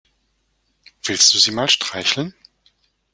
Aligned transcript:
Willst 1.05 1.31
du 1.31 1.37
sie 1.37 1.51
mal 1.51 1.69
streicheln? 1.69 2.33